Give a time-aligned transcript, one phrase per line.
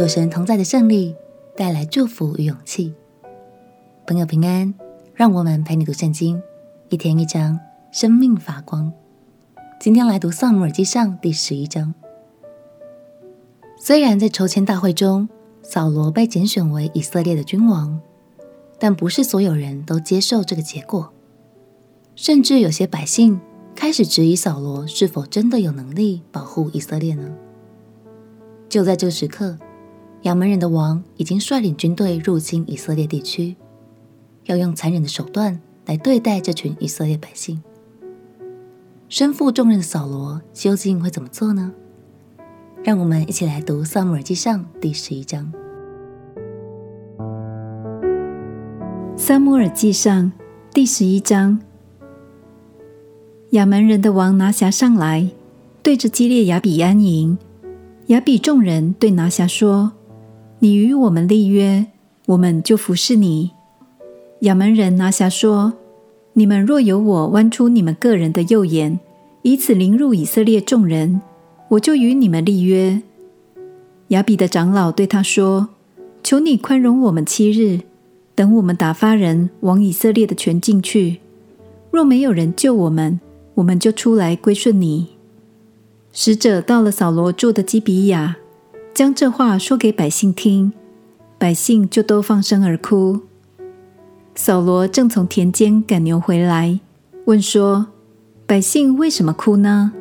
[0.00, 1.14] 有神同在的胜利
[1.54, 2.94] 带来祝福与勇气。
[4.06, 4.72] 朋友平安，
[5.12, 6.42] 让我们陪你读圣经，
[6.88, 7.60] 一天一章，
[7.92, 8.90] 生命发光。
[9.78, 11.92] 今天来读《撒母耳记上》第十一章。
[13.78, 15.28] 虽然在抽签大会中，
[15.60, 18.00] 扫罗被拣选为以色列的君王，
[18.78, 21.12] 但不是所有人都接受这个结果，
[22.16, 23.38] 甚至有些百姓
[23.74, 27.30] 开始质疑扫罗是否真的有能力保护以色列呢？
[28.66, 29.58] 就在这时刻。
[30.22, 33.56] 亚扪人的王已经率领军队入侵以色列地区，
[34.44, 37.62] 要用残忍的手段来对待这群以色列百姓。
[39.08, 41.72] 身负重任的扫罗究竟会怎么做呢？
[42.84, 45.50] 让我们一起来读《撒母耳记上》第十一章。
[49.18, 50.26] 《撒母耳记上》
[50.74, 51.60] 第十一章，
[53.50, 55.30] 亚扪人的王拿辖上来，
[55.82, 57.38] 对着基列雅比安营。
[58.08, 59.92] 雅比众人对拿辖说。
[60.62, 61.86] 你与我们立约，
[62.26, 63.52] 我们就服侍你。
[64.40, 65.72] 亚扪人拿辖说
[66.34, 69.00] ：“你们若有我剜出你们个人的右眼，
[69.40, 71.22] 以此凌辱以色列众人，
[71.68, 73.00] 我就与你们立约。”
[74.08, 75.70] 雅比的长老对他说
[76.22, 77.80] ：“求你宽容我们七日，
[78.34, 81.20] 等我们打发人往以色列的全境去。
[81.90, 83.18] 若没有人救我们，
[83.54, 85.06] 我们就出来归顺你。”
[86.12, 88.36] 使者到了扫罗住的基比亚。
[88.92, 90.72] 将这话说给百姓听，
[91.38, 93.20] 百姓就都放声而哭。
[94.34, 96.80] 扫罗正从田间赶牛回来，
[97.26, 97.86] 问说
[98.46, 99.92] ：“百姓为什么哭呢？”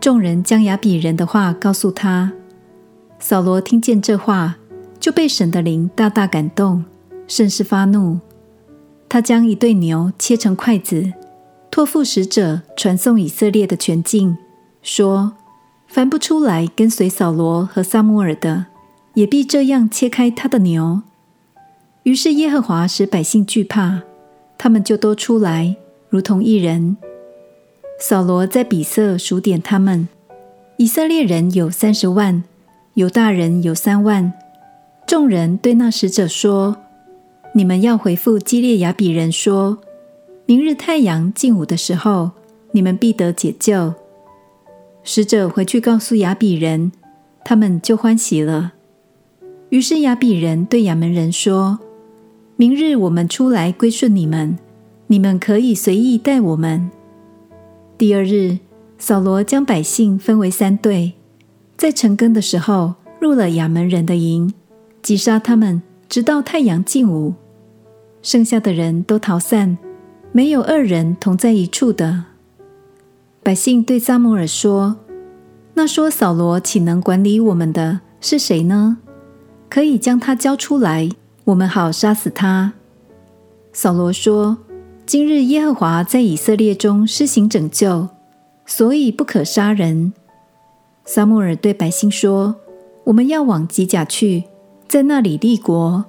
[0.00, 2.32] 众人将亚比人的话告诉他。
[3.18, 4.56] 扫罗听见这话，
[4.98, 6.84] 就被神的灵大大感动，
[7.28, 8.18] 甚是发怒。
[9.08, 11.12] 他将一对牛切成筷子，
[11.70, 14.36] 托付使者传送以色列的全境，
[14.82, 15.34] 说。
[15.92, 18.64] 凡不出来跟随扫罗和撒母耳的，
[19.12, 21.02] 也必这样切开他的牛。
[22.04, 24.00] 于是耶和华使百姓惧怕，
[24.56, 25.76] 他们就都出来，
[26.08, 26.96] 如同一人。
[28.00, 30.08] 扫罗在比色数点他们，
[30.78, 32.42] 以色列人有三十万，
[32.94, 34.32] 犹大人有三万。
[35.06, 36.78] 众人对那使者说
[37.52, 39.76] ：“你们要回复基列雅比人说，
[40.46, 42.30] 明日太阳近午的时候，
[42.70, 43.92] 你们必得解救。”
[45.04, 46.92] 使者回去告诉亚比人，
[47.44, 48.72] 他们就欢喜了。
[49.70, 51.78] 于是亚比人对亚门人说
[52.56, 54.58] ：“明日我们出来归顺你们，
[55.08, 56.90] 你们可以随意待我们。”
[57.98, 58.58] 第二日，
[58.98, 61.14] 扫罗将百姓分为三队，
[61.76, 64.52] 在晨更的时候入了亚门人的营，
[65.02, 67.34] 击杀他们，直到太阳近午。
[68.22, 69.76] 剩下的人都逃散，
[70.30, 72.24] 没有二人同在一处的。
[73.44, 74.98] 百姓对撒母耳说
[75.74, 78.98] ：“那说扫罗岂能管理我们的是谁呢？
[79.68, 81.08] 可以将他交出来，
[81.46, 82.74] 我们好杀死他。”
[83.74, 84.58] 扫罗说
[85.04, 88.08] ：“今日耶和华在以色列中施行拯救，
[88.64, 90.12] 所以不可杀人。”
[91.04, 92.54] 撒母耳对百姓说
[93.02, 94.44] ：“我们要往吉甲去，
[94.86, 96.04] 在那里立国。”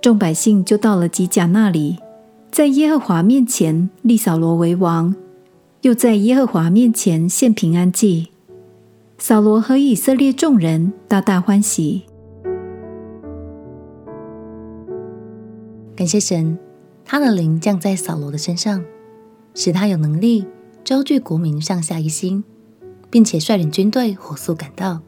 [0.00, 1.98] 众百姓就到了吉甲那里，
[2.52, 5.12] 在耶和华面前立扫罗为王。
[5.82, 8.30] 又在耶和华面前献平安祭，
[9.16, 12.02] 扫罗和以色列众人大大欢喜。
[15.94, 16.58] 感谢神，
[17.04, 18.84] 他的灵降在扫罗的身上，
[19.54, 20.44] 使他有能力
[20.82, 22.42] 招聚国民上下一心，
[23.08, 25.00] 并且率领军队火速赶到，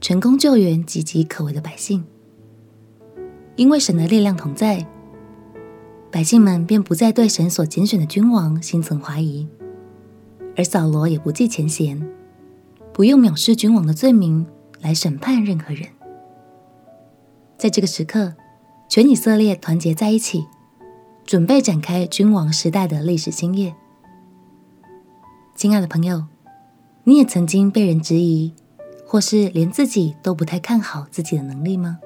[0.00, 2.04] 成功救援岌岌可危的百姓。
[3.54, 4.84] 因为神的力量同在，
[6.10, 9.46] 百姓们便不再对神所拣选的君王心存怀疑。
[10.58, 12.04] 而扫罗也不计前嫌，
[12.92, 14.44] 不用藐视君王的罪名
[14.80, 15.86] 来审判任何人。
[17.56, 18.34] 在这个时刻，
[18.88, 20.48] 全以色列团结在一起，
[21.24, 23.72] 准备展开君王时代的历史新页。
[25.54, 26.24] 亲爱的朋友，
[27.04, 28.52] 你也曾经被人质疑，
[29.06, 32.00] 或是连自己都不太看好自己的能力吗？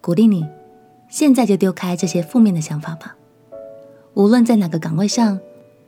[0.00, 0.44] 鼓励你，
[1.08, 3.14] 现在就丢开这些负面的想法吧。
[4.14, 5.38] 无论在哪个岗位上，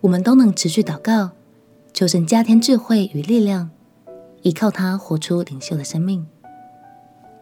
[0.03, 1.33] 我们都能持续祷告。
[1.93, 3.71] 求神加添智慧与力量，
[4.43, 6.27] 依靠他活出领袖的生命。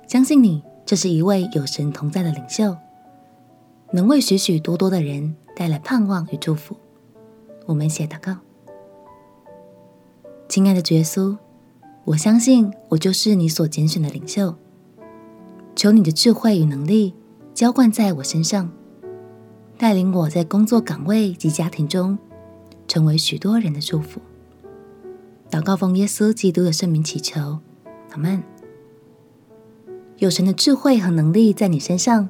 [0.06, 2.76] 相信你，这是一位有神同在的领袖，
[3.92, 6.76] 能为许许多多的人带来盼望与祝福。
[7.66, 8.38] 我们写祷告：
[10.48, 11.36] 亲爱的耶稣，
[12.04, 14.54] 我相信我就是你所拣选的领袖。
[15.76, 17.14] 求你的智慧与能力
[17.54, 18.72] 浇灌在我身上，
[19.76, 22.18] 带领我在工作岗位及家庭中，
[22.88, 24.20] 成为许多人的祝福。
[25.50, 27.60] 祷告奉耶稣基督的圣名祈求，
[28.10, 28.42] 阿门。
[30.18, 32.28] 有神的智慧和能力在你身上，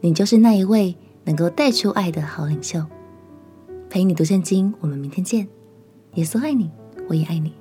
[0.00, 2.84] 你就是那一位能够带出爱的好领袖。
[3.90, 5.46] 陪你读圣经，我们明天见。
[6.14, 6.70] 耶稣爱你，
[7.08, 7.52] 我也爱你。